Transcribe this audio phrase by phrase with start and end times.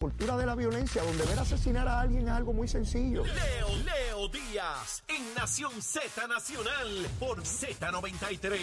[0.00, 3.24] Cultura de la violencia, donde ver asesinar a alguien es algo muy sencillo.
[3.24, 8.58] Leo, Leo Díaz, en Nación Z Nacional, por Z93.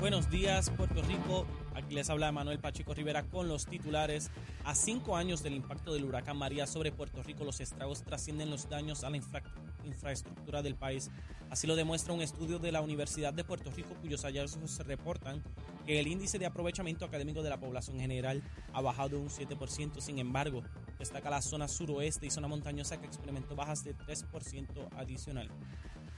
[0.00, 1.46] Buenos días, Puerto Rico.
[1.74, 4.30] Aquí les habla Manuel Pacheco Rivera con los titulares.
[4.64, 8.68] A cinco años del impacto del huracán María sobre Puerto Rico, los estragos trascienden los
[8.68, 9.42] daños a la infra-
[9.88, 11.10] infraestructura del país.
[11.50, 15.42] Así lo demuestra un estudio de la Universidad de Puerto Rico, cuyos hallazgos reportan
[15.86, 20.00] que el índice de aprovechamiento académico de la población general ha bajado un 7%.
[20.00, 20.62] Sin embargo,
[20.98, 25.48] destaca la zona suroeste y zona montañosa que experimentó bajas de 3% adicional.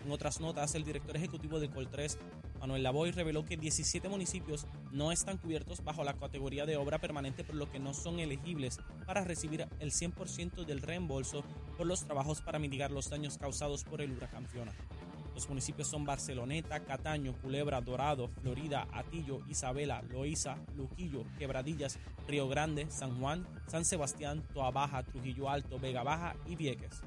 [0.04, 2.18] En otras notas, el director ejecutivo de Coltres,
[2.58, 7.44] Manuel Lavoy, reveló que 17 municipios no están cubiertos bajo la categoría de obra permanente,
[7.44, 11.44] por lo que no son elegibles para recibir el 100% del reembolso
[11.76, 14.72] por los trabajos para mitigar los daños causados por el huracán Fiona.
[15.34, 22.90] Los municipios son Barceloneta, Cataño, Culebra, Dorado, Florida, Atillo, Isabela, Loíza, Luquillo, Quebradillas, Río Grande,
[22.90, 27.02] San Juan, San Sebastián, Toa Baja, Trujillo Alto, Vega Baja y Vieques.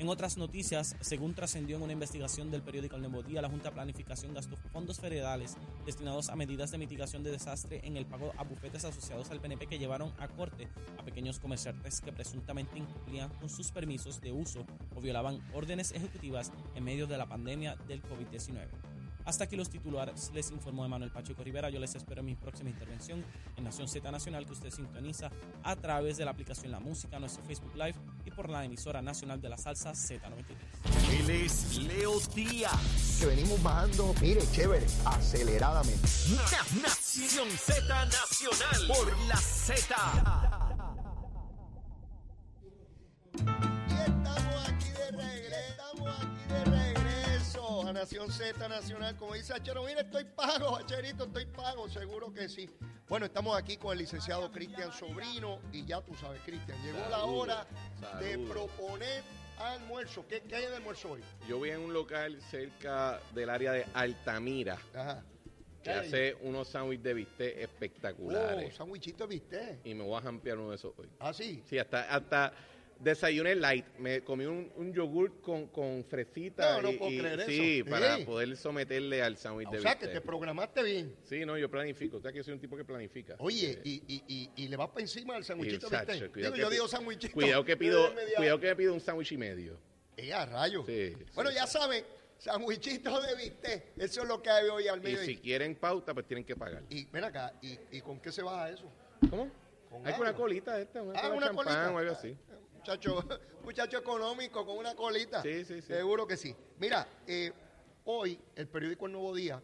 [0.00, 3.68] En otras noticias, según trascendió en una investigación del periódico El Nuevo Día, la Junta
[3.68, 8.32] de Planificación gastó fondos federales destinados a medidas de mitigación de desastre en el pago
[8.38, 13.28] a bufetes asociados al PNP que llevaron a corte a pequeños comerciantes que presuntamente incumplían
[13.40, 14.64] con sus permisos de uso
[14.96, 18.68] o violaban órdenes ejecutivas en medio de la pandemia del COVID-19.
[19.26, 21.68] Hasta aquí los titulares, les informó Emanuel Pacheco Rivera.
[21.68, 23.22] Yo les espero en mi próxima intervención
[23.56, 25.30] en Nación Z Nacional que usted sintoniza
[25.62, 27.94] a través de la aplicación La Música, nuestro Facebook Live
[28.30, 31.20] y por la emisora nacional de la salsa Z93.
[31.20, 33.18] Él es Leo Díaz.
[33.18, 36.08] Que venimos bajando, mire, chévere, aceleradamente.
[36.34, 39.96] Na- Nación Z Nacional, por la Z.
[48.30, 49.16] Z Nacional.
[49.16, 52.68] Como dice Achero, mire, estoy pago, Acherito, estoy pago, seguro que sí.
[53.08, 57.24] Bueno, estamos aquí con el licenciado Cristian Sobrino y ya tú sabes, Cristian, llegó la
[57.24, 57.66] hora
[58.20, 59.24] de proponer
[59.58, 60.24] almuerzo.
[60.28, 61.20] ¿Qué, qué hay de almuerzo hoy?
[61.48, 65.24] Yo voy en un local cerca del área de Altamira Ajá.
[65.82, 68.76] que hace unos sándwiches de bistec Oh, espectaculares.
[68.76, 69.80] sándwichito, ¿viste?
[69.82, 71.08] y me voy a jampear uno de esos hoy.
[71.18, 71.64] Ah, sí.
[71.68, 72.52] Sí, hasta, hasta
[73.00, 73.86] desayuné light.
[73.98, 76.76] Me comí un, un yogur con, con fresita.
[76.76, 77.90] No, no y- puedo y- creer Sí, eso.
[77.90, 78.24] para Sí.
[78.24, 81.16] poder someterle al sándwich O de sea, que te programaste bien.
[81.24, 82.18] Sí, no, yo planifico.
[82.18, 83.36] O sea, que yo soy un tipo que planifica.
[83.38, 84.02] Oye, Sí.
[84.06, 84.24] y, y,
[84.56, 87.34] y, y le vas para encima Y, sándwichito, cuidado Digo, yo digo sándwichito.
[87.34, 89.78] Cuidado que pido, de cuidado que pido un sándwich y medio.
[90.16, 90.84] Eh, a rayos.
[90.86, 92.04] Sí, bueno, sí, ya saben,
[92.36, 93.84] sándwichito de bistec.
[93.96, 95.20] Eso es lo que hay hoy al Y medio.
[95.24, 96.82] si quieren pauta, pues tienen que pagar.
[96.90, 98.90] Y ven acá, ¿y, y con qué se baja eso?
[99.30, 99.50] ¿Cómo?
[99.88, 100.28] Con Hay agua.
[100.28, 101.90] una colita esta, una Ah, cola una champán colita.
[101.92, 102.36] o algo así.
[102.80, 103.22] Muchacho,
[103.62, 105.42] muchacho económico con una colita.
[105.42, 105.88] Sí, sí, sí.
[105.88, 106.56] Seguro que sí.
[106.78, 107.52] Mira, eh,
[108.06, 109.62] hoy el periódico El Nuevo Día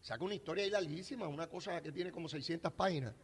[0.00, 3.14] saca una historia ahí larguísima, una cosa que tiene como 600 páginas,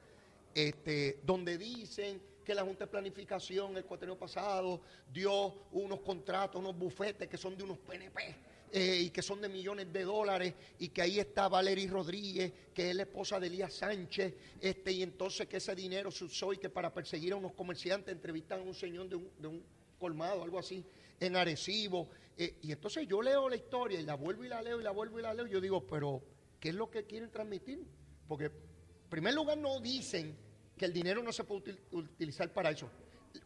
[0.54, 4.80] este, donde dicen que la Junta de Planificación el cuatrienio pasado
[5.12, 8.36] dio unos contratos, unos bufetes que son de unos PNP.
[8.76, 12.90] Eh, y que son de millones de dólares, y que ahí está Valery Rodríguez, que
[12.90, 16.58] es la esposa de Elías Sánchez, este, y entonces que ese dinero se usó y
[16.58, 19.62] que para perseguir a unos comerciantes entrevistan a un señor de un, de un
[19.96, 20.84] colmado, algo así,
[21.20, 22.08] en Arecibo.
[22.36, 24.90] eh, y entonces yo leo la historia y la vuelvo y la leo y la
[24.90, 26.20] vuelvo y la leo, y yo digo, pero,
[26.58, 27.84] ¿qué es lo que quieren transmitir?
[28.26, 30.36] Porque, en primer lugar, no dicen
[30.76, 32.90] que el dinero no se puede util- utilizar para eso.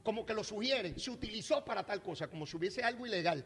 [0.02, 3.44] Como que lo sugieren, se utilizó para tal cosa, como si hubiese algo ilegal.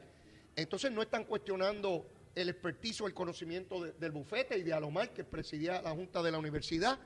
[0.57, 5.25] Entonces no están cuestionando el expertizo, el conocimiento de- del bufete y de Alomar, que
[5.25, 6.99] presidía la Junta de la Universidad.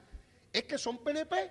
[0.52, 1.50] Es que son PNP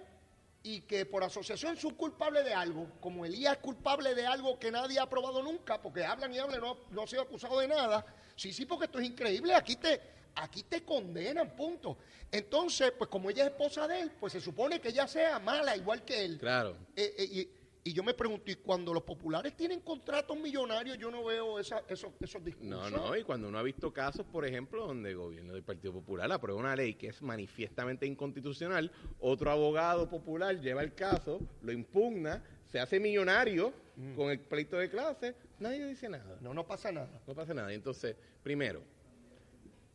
[0.64, 4.72] y que por asociación son culpables de algo, como Elías es culpable de algo que
[4.72, 8.04] nadie ha probado nunca, porque hablan y hablan, no, no ha sido acusado de nada.
[8.36, 10.02] Sí, sí, porque esto es increíble, aquí te,
[10.36, 11.98] aquí te condenan, punto.
[12.31, 15.75] Entonces, pues como ella es esposa de él, pues se supone que ella sea mala
[15.78, 16.40] igual que él.
[16.40, 16.75] Claro.
[16.96, 17.50] Eh, eh, y,
[17.88, 21.84] y yo me pregunto, ¿y cuando los populares tienen contratos millonarios, yo no veo esa,
[21.88, 22.68] esos, esos discursos?
[22.68, 25.94] No, no, y cuando uno ha visto casos, por ejemplo, donde el gobierno del Partido
[25.94, 31.72] Popular aprueba una ley que es manifiestamente inconstitucional, otro abogado popular lleva el caso, lo
[31.72, 33.72] impugna, se hace millonario
[34.16, 37.22] con el pleito de clase, nadie dice nada, No, no pasa nada.
[37.28, 37.72] no pasa nada.
[37.72, 38.81] Entonces, primero,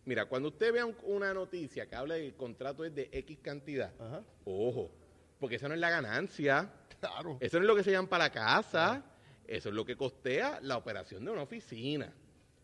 [0.06, 3.10] Mira, cuando usted vea un- una noticia que habla de que el contrato es de
[3.12, 4.24] X cantidad, Ajá.
[4.46, 4.90] ojo,
[5.38, 7.38] porque esa no es la ganancia, Claro.
[7.40, 9.02] eso no es lo que se llama para la casa,
[9.46, 12.12] eso es lo que costea la operación de una oficina.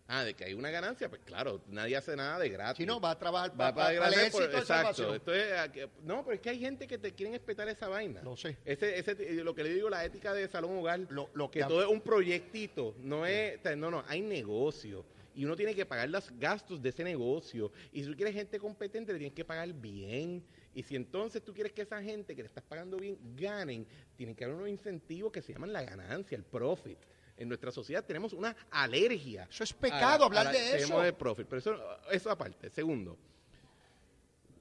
[0.08, 2.76] Ah, de que hay una ganancia, pues claro, nadie hace nada de gratis.
[2.80, 4.94] Si no, va a trabajar Va para, para el ejército por- de exacto.
[5.02, 5.14] salvación.
[5.16, 5.68] Esto es, ah,
[6.04, 8.22] no, pero es que hay gente que te quieren espetar esa vaina.
[8.22, 8.56] Lo sé.
[8.64, 11.64] Ese, ese, lo que le digo, la ética de salón hogar, Lo- lo que que-
[11.66, 15.04] todo es un proyectito, no es, no, no, hay negocio.
[15.34, 17.72] Y uno tiene que pagar los gastos de ese negocio.
[17.92, 20.42] Y si tú quieres gente competente, le tienes que pagar bien.
[20.76, 24.37] Y si entonces tú quieres que esa gente que le estás pagando bien ganen, tienen
[24.37, 26.99] que haber unos incentivos que se llaman la ganancia, el profit.
[27.38, 29.49] En nuestra sociedad tenemos una alergia.
[29.50, 30.76] Eso es pecado a- hablar a la- de eso.
[30.76, 31.46] tenemos de profit.
[31.49, 31.76] Pero eso,
[32.12, 32.69] eso aparte.
[32.69, 33.17] Segundo,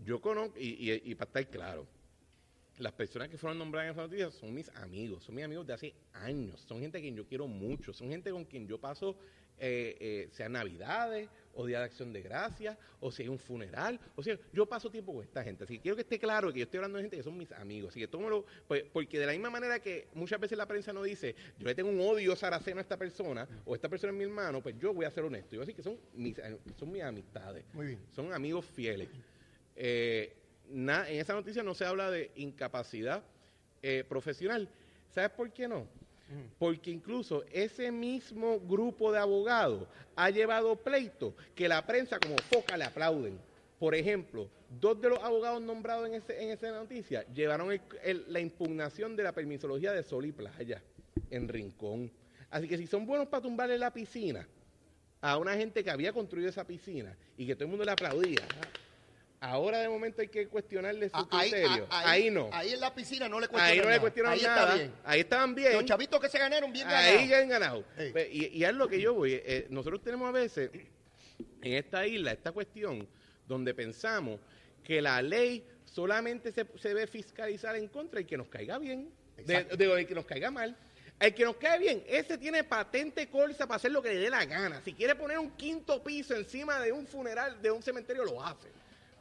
[0.05, 1.85] yo conozco, y, y- y para estar claro,
[2.77, 5.73] las personas que fueron nombradas en esa noticia son mis amigos, son mis amigos de
[5.73, 9.17] hace años, son gente a quien yo quiero mucho, son gente con quien yo paso,
[9.59, 13.97] eh, eh, sea Navidades, o Día de Acción de Gracias, o si hay un funeral,
[14.17, 16.59] o sea, yo paso tiempo con esta gente, así que quiero que esté claro que
[16.59, 19.25] yo estoy hablando de gente que son mis amigos, así que tómalo, pues, porque de
[19.25, 22.35] la misma manera que muchas veces la prensa no dice, yo le tengo un odio
[22.35, 25.23] saraceno a esta persona, o esta persona es mi hermano, pues yo voy a ser
[25.23, 26.35] honesto, yo voy a decir que son mis,
[26.77, 27.99] son mis amistades, Muy bien.
[28.13, 29.07] son amigos fieles.
[29.77, 30.33] Eh,
[30.71, 33.23] na- en esa noticia no se habla de incapacidad
[33.81, 34.67] eh, profesional.
[35.13, 35.87] ¿Sabes por qué no?
[36.57, 42.77] Porque incluso ese mismo grupo de abogados ha llevado pleito que la prensa como foca
[42.77, 43.39] le aplauden.
[43.77, 44.49] Por ejemplo,
[44.79, 47.79] dos de los abogados nombrados en, ese, en esa noticia llevaron
[48.27, 50.81] la impugnación de la permisología de Sol y Playa
[51.29, 52.11] en Rincón.
[52.49, 54.47] Así que si son buenos para tumbarle la piscina
[55.21, 58.41] a una gente que había construido esa piscina y que todo el mundo le aplaudía,
[59.45, 61.87] ahora de momento hay que cuestionarle su Ah, ahí, criterio.
[61.89, 62.49] ah, ahí, no.
[62.51, 64.01] Ahí en la piscina no le Ahí cuestionan no le nada.
[64.01, 64.61] cuestionan Ahí nada.
[64.63, 64.93] está bien.
[65.03, 65.73] Ahí estaban bien.
[65.73, 67.29] Los chavitos que se ganaron bien Ahí ganados.
[67.29, 67.83] ya han ganado.
[67.95, 69.33] Pe- Y, y es lo que yo voy.
[69.33, 70.69] eh, nosotros tenemos a veces
[71.61, 73.07] en esta isla esta cuestión
[73.47, 74.39] donde pensamos
[74.83, 79.09] que la ley solamente se, se debe fiscalizar en contra y que nos caiga bien,
[79.37, 79.77] de, Exacto.
[79.77, 80.75] de- de que nos caiga mal.
[81.17, 84.29] El que nos cae bien, ese tiene patente colza para hacer lo que le dé
[84.29, 84.81] la gana.
[84.83, 88.67] Si quiere poner un quinto piso encima de un funeral, de un cementerio, lo hace.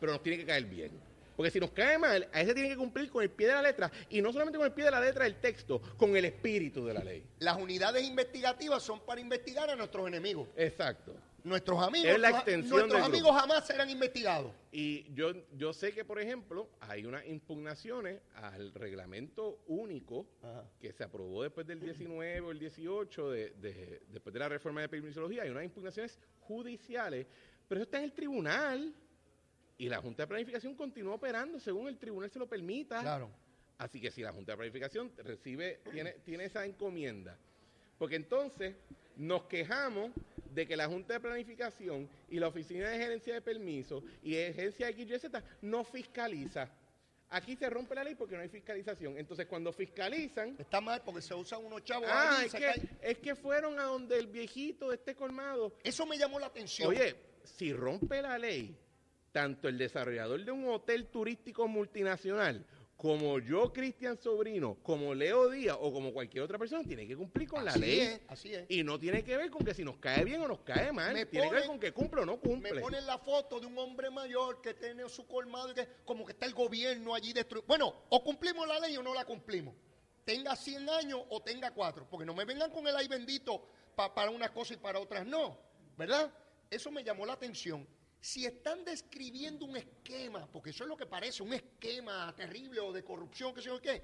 [0.01, 0.93] Pero nos tiene que caer bien.
[1.37, 3.63] Porque si nos cae mal, a ese tiene que cumplir con el pie de la
[3.63, 3.91] letra.
[4.09, 6.95] Y no solamente con el pie de la letra del texto, con el espíritu de
[6.95, 7.25] la ley.
[7.41, 10.49] Las unidades investigativas son para investigar a nuestros enemigos.
[10.57, 11.13] Exacto.
[11.43, 13.41] Nuestros amigos, Es la nuestros- extensión nuestros del amigos grupo.
[13.41, 14.53] jamás serán investigados.
[14.73, 20.65] Y yo, yo sé que, por ejemplo, hay unas impugnaciones al reglamento único Ajá.
[20.81, 24.81] que se aprobó después del 19 o el 18, de, de- después de la reforma
[24.83, 25.43] de permisología.
[25.43, 27.27] Hay unas impugnaciones judiciales,
[27.69, 28.95] pero eso está en el tribunal.
[29.79, 33.01] Y la Junta de Planificación continúa operando según el tribunal se lo permita.
[33.01, 33.31] Claro.
[33.79, 37.37] Así que si la Junta de Planificación recibe, tiene, tiene esa encomienda.
[37.99, 38.75] Porque entonces
[39.17, 40.13] nos quejamos
[40.53, 44.53] de que la Junta de Planificación y la Oficina de Gerencia de Permisos y de
[44.53, 45.27] de XYZ
[45.63, 46.71] no fiscaliza.
[47.31, 49.19] Aquí se rompe la ley porque no hay fiscalización.
[49.19, 53.35] Entonces cuando fiscalizan, Está mal porque se usan unos chavos ah, es que, es que
[53.35, 56.91] fueron a donde el viejito de este colmado Eso me llamó la atención.
[56.91, 58.77] Oye, si rompe la ley,
[59.35, 62.65] tanto el desarrollador de un hotel turístico multinacional,
[62.97, 67.49] como yo, Cristian Sobrino, como Leo Díaz o como cualquier otra persona, tiene que cumplir
[67.49, 67.99] con la ley.
[67.99, 68.65] es, así es.
[68.69, 71.13] Y no tiene que ver con que si nos cae bien o nos cae mal.
[71.13, 72.75] Me tiene que ver con que cumple o no cumple.
[72.75, 76.25] Me ponen la foto de un hombre mayor que tiene su colmado y que como
[76.25, 77.67] que está el gobierno allí destruido.
[77.67, 79.75] Bueno, o cumplimos la ley o no la cumplimos.
[80.25, 82.07] Tenga 100 años o tenga 4.
[82.09, 83.67] Porque no me vengan con el ay bendito
[83.97, 85.59] pa- para unas cosas y para otras no.
[85.99, 86.33] ¿Verdad?
[86.71, 87.85] Eso me llamó la atención.
[88.25, 92.91] Si están describiendo un esquema, porque eso es lo que parece, un esquema terrible o
[92.91, 94.03] de corrupción, que sé yo qué.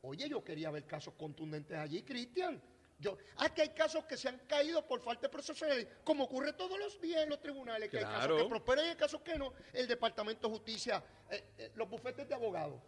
[0.00, 2.60] Oye, yo quería ver casos contundentes allí, Cristian.
[2.98, 6.54] Yo, ah, que hay casos que se han caído por falta de ley, como ocurre
[6.54, 8.20] todos los días en los tribunales, que hay Claro.
[8.34, 9.52] casos que prosperan y hay casos que no.
[9.72, 12.82] El Departamento de Justicia, eh, eh, los bufetes de abogados.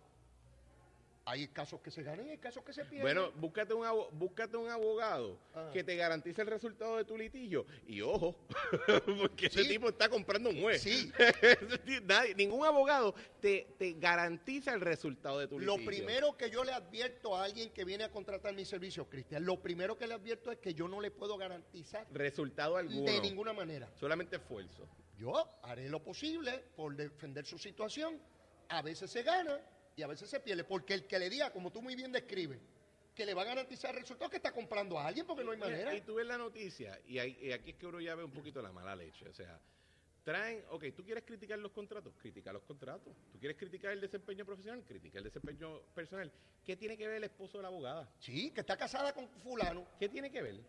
[1.26, 3.00] Hay casos que se ganan y hay casos que se pierden.
[3.00, 5.71] Bueno, búscate un, abo- búscate un abogado Ah.
[5.73, 7.64] que te garantice el resultado de tu litigio.
[7.87, 8.37] Y ojo,
[9.19, 10.83] porque ese tipo está comprando un juez.
[10.83, 11.11] Sí.
[12.04, 15.87] Nadie- ningún abogado te, te garantiza el resultado de tu Lo litigio.
[15.87, 19.61] primero que yo le advierto a alguien que viene a contratar mis servicios, Cristian, lo
[19.62, 23.11] primero que le advierto es que yo no le puedo garantizar Resultado alguno.
[23.11, 23.90] de ninguna manera.
[23.95, 24.87] Solamente esfuerzo.
[25.19, 28.21] Yo haré lo posible por defender su situación.
[28.69, 29.59] A veces se gana
[29.96, 30.64] y a veces se pierde.
[30.64, 32.60] Porque el que le diga, como tú muy bien describes,
[33.14, 35.58] que le va a garantizar el resultado, que está comprando a alguien porque no hay
[35.58, 35.94] manera.
[35.94, 38.60] Y tú ves la noticia, y, y aquí es que uno ya ve un poquito
[38.60, 39.28] la mala leche.
[39.28, 39.60] O sea,
[40.24, 43.14] traen, ok, tú quieres criticar los contratos, critica los contratos.
[43.30, 46.32] Tú quieres criticar el desempeño profesional, critica el desempeño personal.
[46.64, 48.10] ¿Qué tiene que ver el esposo de la abogada?
[48.18, 49.86] Sí, que está casada con fulano.
[49.98, 50.60] ¿Qué tiene que ver?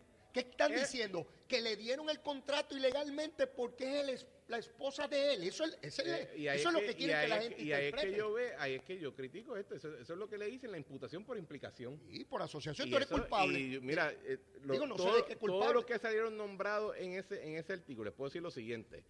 [0.42, 1.26] ¿Qué están diciendo?
[1.48, 5.44] Que le dieron el contrato ilegalmente porque es el es- la esposa de él.
[5.44, 7.72] Eso es, es- Eh, eso es lo que y quieren que la es gente y
[7.72, 8.16] ahí es que interprete.
[8.18, 10.70] yo ve, ahí es que yo critico esto, eso, eso es lo que le dicen
[10.70, 11.98] la imputación por implicación.
[12.10, 13.58] Y por asociación Y tú eres eso- culpable.
[13.58, 15.62] Y mira, eh, lo- Digo, no sé de qué culpable.
[15.62, 19.02] todos los que salieron nombrados en ese, en ese artículo, les puedo decir lo siguiente,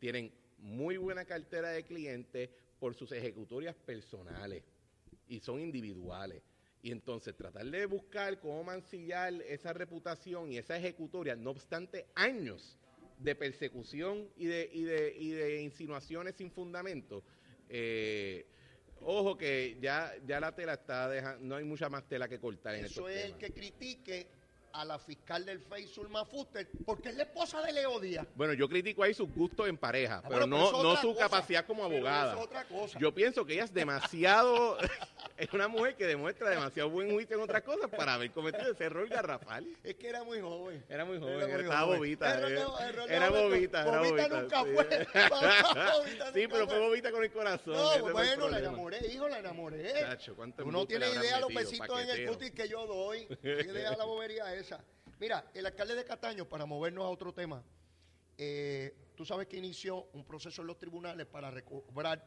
[0.00, 4.62] tienen muy buena cartera de clientes por sus ejecutorias personales
[5.28, 6.42] y son individuales.
[6.82, 12.76] Y entonces tratar de buscar cómo mancillar esa reputación y esa ejecutoria, no obstante años
[13.18, 17.24] de persecución y de, y de, y de insinuaciones sin fundamento,
[17.68, 18.46] eh,
[19.00, 22.74] ojo que ya, ya la tela está dejando, no hay mucha más tela que cortar
[22.76, 24.28] en Eso es el que critique
[24.72, 28.26] a la fiscal del FEI, Zulma Fuster, porque es la esposa de Leo Díaz.
[28.34, 31.08] Bueno, yo critico ahí sus gustos en pareja, Ah, pero bueno, no, pero no su
[31.14, 31.20] cosa.
[31.20, 32.32] capacidad como abogada.
[32.32, 32.98] eso es otra cosa.
[32.98, 34.76] Yo pienso que ella es demasiado,
[35.36, 38.84] es una mujer que demuestra demasiado buen juicio en otras cosas para haber cometido ese
[38.84, 39.66] error garrafal.
[39.84, 40.84] Es que era muy joven.
[40.88, 41.98] Era muy joven, Era muy estaba joven.
[41.98, 42.38] bobita.
[42.38, 42.50] Eh.
[42.50, 44.28] de Era bobita, era Bobita bobita.
[44.40, 44.70] nunca sí.
[44.74, 45.06] fue.
[45.28, 47.74] Bobita Sí, nunca pero fue bobita con el corazón.
[47.74, 49.92] No, bueno, la enamoré, hijo, la enamoré.
[50.00, 52.50] Chacho, cuánto Tú no embuste le tienes habrán idea los metido, besitos en el cutis
[52.52, 53.26] que yo doy.
[53.42, 54.82] ¿Qué idea la bobería esa?
[55.18, 57.62] Mira, el alcalde de Cataño, para movernos a otro tema,
[58.38, 62.22] eh, tú sabes que inició un proceso en los tribunales para recobrar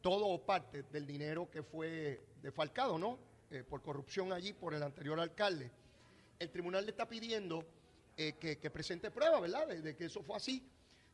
[0.00, 3.18] todo o parte del dinero que fue defalcado, ¿no?
[3.50, 5.70] Eh, por corrupción allí por el anterior alcalde.
[6.38, 7.64] El tribunal le está pidiendo
[8.16, 9.68] eh, que, que presente pruebas, ¿verdad?
[9.68, 10.66] De, de que eso fue así.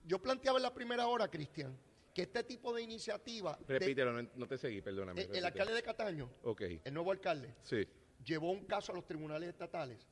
[0.05, 1.77] Yo planteaba en la primera hora, Cristian,
[2.15, 5.21] que este tipo de iniciativa, de- Repítelo, no, no te seguí, perdóname.
[5.21, 5.47] eh, el repite.
[5.47, 7.87] alcalde de Cataño, Ok, el nuevo alcalde, sí.
[8.25, 10.07] llevó un caso a los tribunales estatales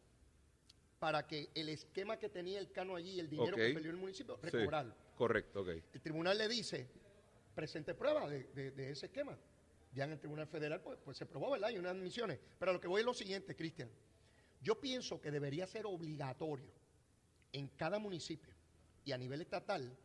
[0.99, 3.61] para que el esquema que tenía el cano allí, el dinero Ok.
[3.62, 4.50] que perdió el municipio, sí.
[4.50, 4.94] recobrarlo.
[5.16, 5.68] Correcto, ok.
[5.94, 6.88] El tribunal le dice,
[7.54, 9.38] presente prueba de, de- de ese esquema.
[9.96, 11.70] Ya en el tribunal federal, pues, pues se probó, ¿verdad?
[11.70, 12.38] Hay unas admisiones.
[12.58, 13.90] Pero a lo que voy es lo siguiente, Cristian.
[14.60, 16.70] Yo pienso que debería ser obligatorio
[17.50, 18.52] en cada municipio
[19.06, 19.96] y a nivel estatal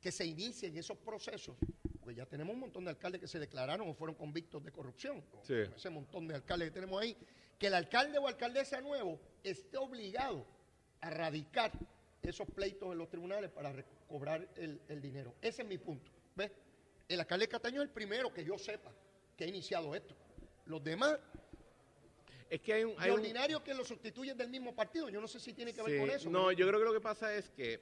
[0.00, 1.56] que se inicien esos procesos,
[2.00, 5.22] porque ya tenemos un montón de alcaldes que se declararon o fueron convictos de corrupción,
[5.42, 5.54] Sí.
[5.54, 7.16] ese montón de alcaldes que tenemos ahí,
[7.60, 10.44] que el alcalde o alcaldesa nuevo esté obligado
[11.00, 11.70] a radicar
[12.22, 15.36] esos pleitos en los tribunales para recobrar el, el dinero.
[15.40, 16.10] Ese es mi punto.
[16.34, 16.50] ¿Ves?
[17.08, 18.92] El alcalde de Cataño es el primero que yo sepa
[19.36, 20.14] que ha iniciado esto.
[20.66, 21.18] Los demás,
[22.50, 22.94] Es que hay un...
[22.98, 25.08] Hay un- ordinario que lo sustituyen del mismo partido.
[25.08, 26.28] Yo no sé si tiene que ver con eso.
[26.30, 27.80] No, pero- yo creo que lo que pasa es que,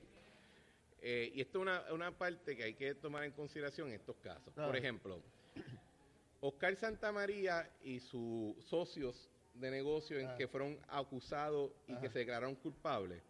[1.03, 4.17] eh, y esto es una, una parte que hay que tomar en consideración en estos
[4.19, 4.53] casos.
[4.55, 5.21] Por ejemplo,
[6.41, 10.37] Oscar Santamaría y sus socios de negocio en Ah.
[10.37, 12.11] que fueron acusados y que Ajá.
[12.13, 13.21] se declararon culpables,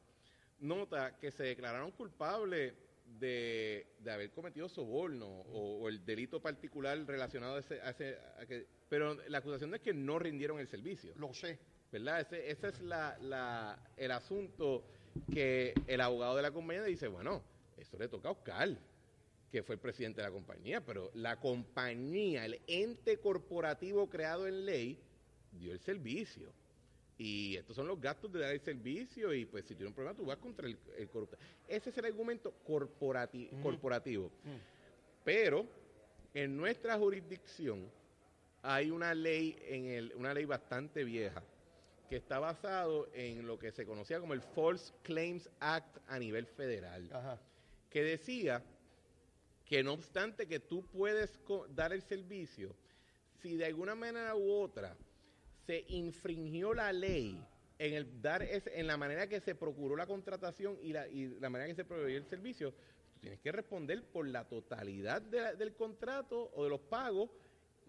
[0.60, 2.74] nota que se declararon culpables
[3.18, 7.80] de, de haber cometido soborno o, o el delito particular relacionado a ese...
[7.80, 11.12] a ese- a que- pero la acusación es que no rindieron el servicio.
[11.16, 11.58] Lo sé.
[11.92, 12.20] ¿verdad?
[12.20, 14.84] Ese, ese es la, la- el asunto
[15.32, 17.42] que el abogado de la compañía dice, bueno,
[17.76, 18.76] eso le toca a Oscar,
[19.50, 24.64] que fue el presidente de la compañía, pero la compañía, el ente corporativo creado en
[24.64, 24.98] ley,
[25.52, 26.52] dio el servicio.
[27.22, 30.16] Y estos son los gastos de dar el servicio y pues si tiene un problema
[30.16, 31.36] tú vas contra el, el corrupto.
[31.68, 34.30] Ese es el argumento corporati- corporativo.
[35.22, 35.66] Pero
[36.32, 37.90] en nuestra jurisdicción
[38.62, 41.42] hay una ley en el, una ley bastante vieja
[42.08, 46.46] que está basado en lo que se conocía como el False Claims Act a nivel
[46.46, 47.38] federal, Ajá.
[47.90, 48.64] que decía
[49.66, 51.38] que no obstante que tú puedes
[51.74, 52.74] dar el servicio,
[53.42, 54.96] si de alguna manera u otra
[55.70, 57.40] se infringió la ley
[57.78, 61.28] en el dar ese- en la manera que se procuró la contratación y la, y
[61.38, 65.54] la manera que se proveyó el servicio, tú tienes que responder por la totalidad de
[65.54, 67.30] del contrato o de los pagos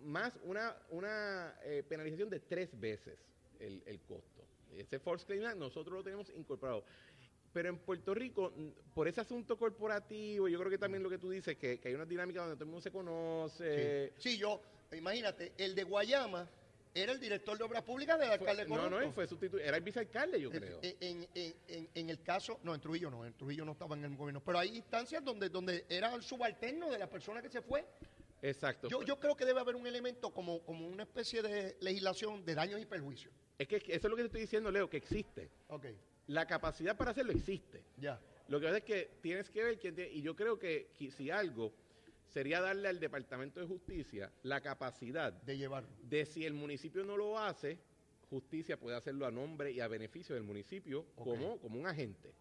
[0.04, 3.18] más una, una eh, penalización de tres veces
[3.60, 4.44] el, el costo.
[4.78, 6.84] Ese Force Claim nosotros lo tenemos incorporado.
[7.52, 8.54] Pero en Puerto Rico,
[8.94, 11.96] por ese asunto corporativo, yo creo que también lo que tú dices, que, que hay
[11.96, 14.14] una dinámica donde todo el mundo se conoce.
[14.20, 14.62] Sí, yo,
[14.96, 16.48] imagínate, el de Guayama
[16.94, 19.08] era el director de obras públicas del alcalde no, no, corrupto.
[19.10, 19.64] y fue sustituido.
[19.66, 20.80] Era el vicealcalde, yo creo.
[20.82, 23.96] En, en- en- en- en el caso, no, en Trujillo no, en Trujillo no estaba
[23.96, 27.50] en el gobierno, pero hay instancias donde, donde era el subalterno de la persona que
[27.50, 27.86] se fue.
[28.42, 28.90] Exacto.
[28.90, 32.56] Yo, yo creo que debe haber un elemento como, como una especie de legislación de
[32.56, 33.34] daños y perjuicios.
[33.58, 35.50] Es que eso es lo que te estoy diciendo, Leo, que existe.
[35.68, 35.86] Ok,
[36.28, 37.84] La capacidad para hacerlo existe.
[37.98, 38.20] ya.
[38.48, 41.30] Lo que pasa es que tienes que ver quién tiene, y yo creo que si
[41.32, 41.72] algo
[42.32, 45.90] sería darle al Departamento de Justicia la capacidad De llevarlo.
[46.04, 47.78] de si el municipio no lo hace,
[48.30, 52.34] justicia puede hacerlo a nombre y a beneficio del municipio como, como un agente.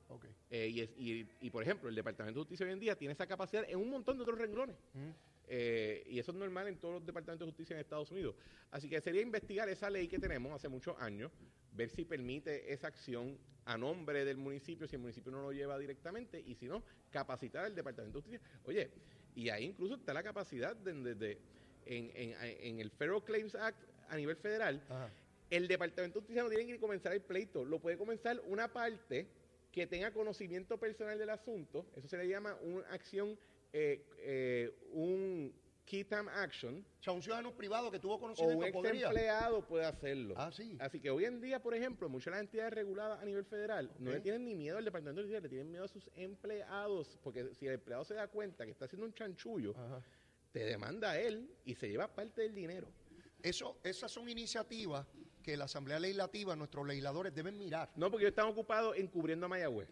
[0.50, 3.12] Eh, y, es- y- y, por ejemplo, el Departamento de Justicia hoy en día tiene
[3.12, 4.76] esa capacidad en un montón de otros renglones.
[4.94, 5.10] Mm.
[5.52, 8.36] Eh, y eso es normal en todos los departamentos de justicia en Estados Unidos.
[8.70, 11.32] Así que sería investigar esa ley que tenemos hace muchos años,
[11.72, 15.76] ver si permite esa acción a nombre del municipio, si el municipio no lo lleva
[15.76, 18.40] directamente, y si no, capacitar al departamento de justicia.
[18.64, 18.90] Oye,
[19.34, 21.38] y ahí incluso está la capacidad de, de- de-
[21.86, 25.10] en, en- en el Federal Claims Act a nivel federal, Ajá.
[25.50, 29.26] el Departamento de Justicia no tiene que comenzar el pleito, lo puede comenzar una parte
[29.72, 33.38] que tenga conocimiento personal del asunto, eso se le llama una acción,
[33.72, 35.52] eh, eh, un
[35.90, 39.06] key time action, O sea, un ciudadano privado que tuvo o un conocimiento ex podría.
[39.08, 40.34] empleado puede hacerlo.
[40.36, 40.76] Ah, sí.
[40.78, 43.90] Así que hoy en día, por ejemplo, muchas de las entidades reguladas a nivel federal
[43.98, 47.18] no le tienen ni miedo al Departamento de Justicia, le tienen miedo a sus empleados,
[47.24, 50.00] porque si el empleado se da cuenta que está haciendo un chanchullo, Ajá.
[50.52, 52.86] te demanda a él y se lleva parte del dinero.
[53.42, 55.06] Eso, esas son iniciativas
[55.42, 57.90] que la Asamblea Legislativa, nuestros legisladores deben mirar.
[57.96, 59.88] No, porque ellos están ocupados encubriendo a Mayagüez.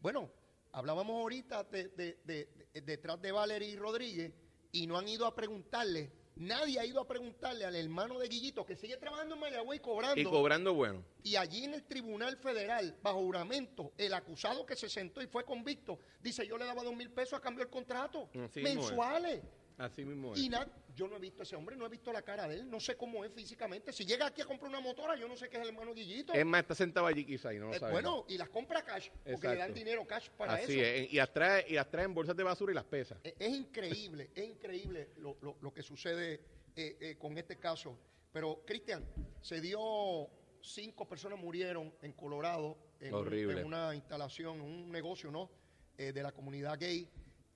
[0.00, 0.32] Bueno,
[0.72, 4.32] hablábamos ahorita de, de- de- de- detrás de Valery Rodríguez
[4.72, 8.64] y no han ido a preguntarle, nadie ha ido a preguntarle al hermano de Guillito
[8.64, 10.20] que sigue trabajando en Mayagüez y cobrando.
[10.20, 11.04] Y cobrando bueno.
[11.22, 15.44] Y allí en el Tribunal Federal, bajo juramento, el acusado que se sentó y fue
[15.44, 19.42] convicto, dice yo le daba dos mil pesos a cambio del contrato, Así mismo es.
[19.78, 20.40] Así mismo es.
[20.40, 22.56] Y na- yo no he visto a ese hombre, no he visto la cara de
[22.56, 23.92] él, no sé cómo es físicamente.
[23.92, 26.32] Si llega aquí a comprar una motora, yo no sé qué es el hermano Guillito.
[26.32, 27.92] Es más, está sentado allí quizá y no lo Eh, sabe.
[27.92, 30.82] bueno, y las compra cash, porque le dan dinero cash para Así eso.
[30.84, 31.12] es.
[31.12, 33.16] Y las, trae, y las trae en bolsas de basura y las pesa.
[33.22, 36.40] Eh, Es increíble, es increíble lo, lo- lo que sucede
[36.74, 37.96] eh, eh, con este caso.
[38.32, 39.04] Pero, Cristian,
[39.40, 40.28] se dio,
[40.60, 43.60] cinco personas murieron en Colorado en, Horrible.
[43.60, 45.48] en una instalación, un negocio, ¿no?
[45.96, 47.08] De la comunidad gay.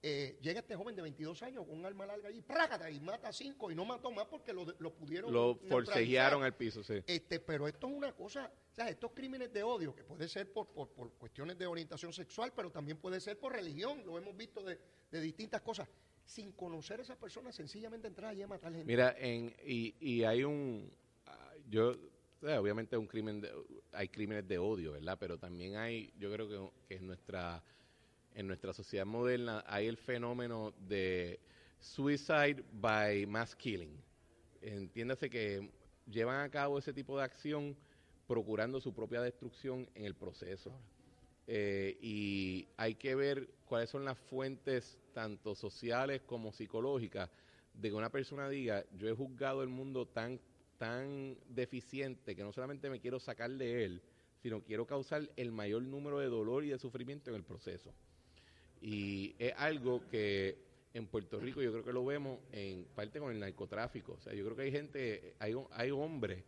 [0.05, 3.29] Eh, llega este joven de 22 años con un arma larga y prácata y mata
[3.29, 6.95] a cinco y no mató más porque lo, lo pudieron Lo forcejearon al piso, sí.
[7.07, 10.53] Este, pero esto es una cosa, o sea, estos crímenes de odio, que puede ser
[10.53, 14.37] por, por, por cuestiones de orientación sexual, pero también puede ser por religión, lo hemos
[14.37, 14.77] visto de,
[15.11, 15.89] de distintas cosas.
[16.25, 18.87] Sin conocer a esa persona, sencillamente entrar allí a matar gente.
[18.87, 20.91] Mira, en, y, y hay un.
[21.27, 21.95] ah, Yo.
[22.59, 23.53] obviamente un crimen de-
[23.93, 25.17] hay crímenes de odio, ¿verdad?
[25.21, 27.63] Pero también hay, yo creo que, que en nuestra
[28.35, 31.41] en nuestra sociedad moderna hay el fenómeno de
[31.81, 34.01] suicide by mass killing.
[34.61, 35.71] Entiéndase que
[36.07, 37.77] llevan a cabo ese tipo de acción
[38.27, 40.73] procurando su propia destrucción en el proceso.
[41.47, 47.31] Eh, y hay que ver cuáles son las fuentes, tanto sociales como psicológicas,
[47.75, 50.41] de que una persona diga, yo he juzgado el mundo tan,
[50.79, 54.03] tan deficiente que no solamente me quiero sacar de él,
[54.43, 57.93] sino quiero causar el mayor número de dolor y de sufrimiento en el proceso.
[58.83, 60.59] Y es algo que
[60.93, 64.15] en Puerto Rico yo creo que lo vemos en parte con el narcotráfico.
[64.15, 66.43] O sea, yo creo que hay gente, hay, hay hombres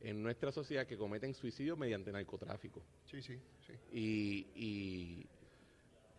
[0.00, 2.82] en nuestra sociedad que cometen suicidio mediante narcotráfico.
[3.10, 3.72] Sí, sí, sí.
[3.92, 5.26] Y, y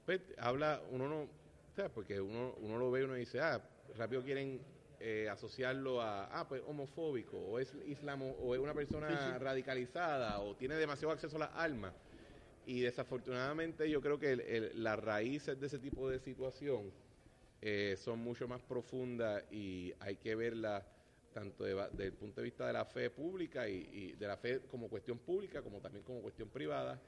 [0.06, 3.62] pues habla, uno no, o sea, porque uno, uno lo ve y uno dice, ah,
[3.98, 4.60] rápido quieren
[5.00, 9.38] eh, asociarlo a, ah, pues homofóbico, o es islamo, o es una persona Sí, sí.
[9.40, 11.94] radicalizada, o tiene demasiado acceso a las armas.
[12.66, 16.92] Y desafortunadamente yo creo que las raíces de ese tipo de situación
[17.62, 20.84] eh, son mucho más profundas y hay que verlas
[21.34, 24.62] tanto desde el punto de vista de la fe pública y, y de la fe
[24.72, 27.00] como cuestión pública, como también como cuestión privada,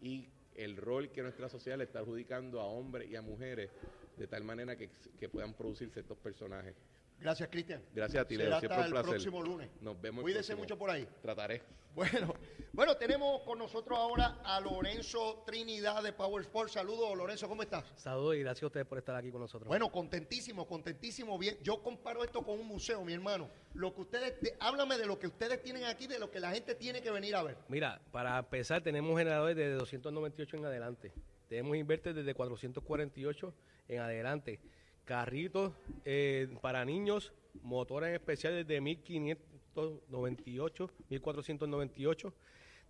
[0.00, 3.70] y el rol que nuestra sociedad le está adjudicando a hombres y a mujeres
[4.16, 6.74] de tal manera que, que puedan producirse estos personajes.
[7.20, 7.82] Gracias, Cristian.
[7.94, 8.46] Gracias a ti, Leo.
[8.46, 9.10] Será Siempre hasta un el placer.
[9.10, 9.70] próximo lunes.
[9.80, 10.58] Nos vemos el Cuídese próximo.
[10.62, 11.08] mucho por ahí.
[11.22, 11.62] Trataré.
[11.96, 12.34] Bueno,
[12.74, 16.72] bueno, tenemos con nosotros ahora a Lorenzo Trinidad de Power Sports.
[16.74, 17.84] Saludos, Lorenzo, ¿cómo estás?
[17.96, 19.66] Saludos y gracias a ustedes por estar aquí con nosotros.
[19.66, 21.38] Bueno, contentísimo, contentísimo.
[21.38, 23.48] Bien, yo comparo esto con un museo, mi hermano.
[23.72, 26.50] Lo que ustedes, de- háblame de lo que ustedes tienen aquí, de lo que la
[26.50, 27.56] gente tiene que venir a ver.
[27.68, 31.12] Mira, para empezar tenemos generadores desde 298 en adelante.
[31.48, 33.54] Tenemos inverters desde 448
[33.88, 34.60] en adelante.
[35.06, 35.72] Carritos
[36.04, 42.34] eh, para niños, motores en especial desde 1598, 1498.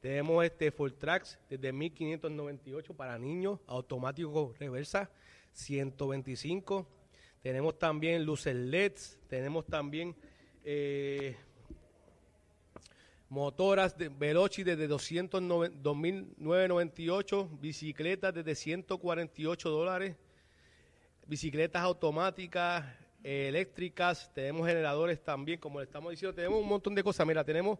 [0.01, 5.11] Tenemos este full tracks desde 1598 para niños, automático reversa
[5.53, 6.87] 125.
[7.43, 10.17] Tenemos también luces LEDs, tenemos también
[10.65, 11.37] eh,
[13.29, 20.17] motoras de Veloci desde 209 2.998, bicicletas desde 148 dólares,
[21.27, 22.85] bicicletas automáticas,
[23.25, 27.27] eh, eléctricas, tenemos generadores también, como le estamos diciendo, tenemos un montón de cosas.
[27.27, 27.79] Mira, tenemos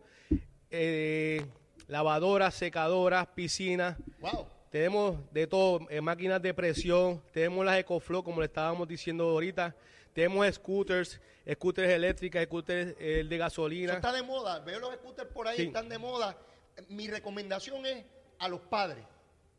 [0.71, 1.45] eh,
[1.87, 4.47] lavadoras, secadoras, piscinas, Wow.
[4.71, 9.75] tenemos de todo, eh, máquinas de presión, tenemos las EcoFlow, como le estábamos diciendo ahorita,
[10.13, 11.21] tenemos scooters,
[11.53, 13.93] scooters eléctricas, scooters eh, de Eso gasolina.
[13.95, 14.59] está de moda.
[14.61, 15.63] Veo los scooters por ahí, Sí.
[15.67, 16.37] están de moda.
[16.89, 18.05] Mi recomendación es
[18.39, 19.05] a los padres.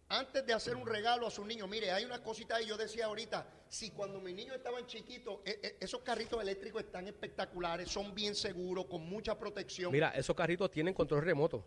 [0.10, 3.06] Antes de hacer un regalo a sus niños, mire, hay una cosita y yo decía
[3.08, 8.16] ahorita, si cuando mis niños estaban chiquitos, e- e- esos carritos eléctricos están espectaculares, son
[8.16, 9.92] bien seguros, con mucha protección.
[9.92, 11.66] Mira, esos carritos tienen control remoto.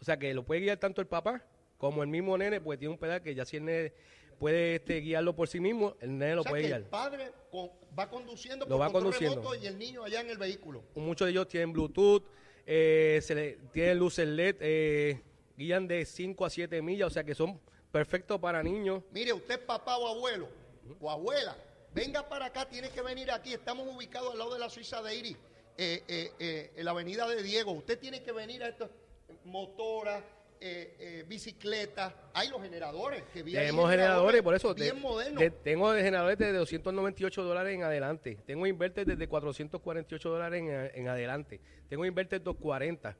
[0.00, 1.42] O sea que lo puede guiar tanto el papá
[1.78, 3.92] como el mismo nene, pues tiene un pedal que ya si el nene
[4.38, 6.80] puede este, guiarlo por sí mismo, el nene o lo sea puede que guiar.
[6.80, 9.36] el padre con- va conduciendo Lo por va control conduciendo.
[9.36, 10.84] remoto y el niño allá en el vehículo.
[10.96, 12.24] Muchos de ellos tienen Bluetooth,
[12.66, 15.22] eh, se le, tienen luces LED, eh,
[15.56, 17.60] guían de 5 a 7 millas, o sea que son
[17.92, 19.02] perfectos para niños.
[19.12, 20.48] Mire, usted es papá o abuelo
[21.00, 21.56] o abuela,
[21.94, 23.52] venga para acá, tiene que venir aquí.
[23.54, 25.36] Estamos ubicados al lado de la Suiza de Iris,
[25.78, 27.72] eh, eh, eh, en la avenida de Diego.
[27.72, 28.90] Usted tiene que venir a estos
[29.44, 30.22] motoras,
[31.28, 32.14] bicicletas.
[32.32, 35.38] Hay los generadores que vi ahí, Tenemos generadores, por eso bien te- modernos.
[35.42, 38.38] te- tengo generadores de 298 dólares en adelante.
[38.46, 40.70] Tengo inverter desde 448 dólares en,
[41.02, 41.60] en adelante.
[41.90, 43.14] Tengo inverter 240.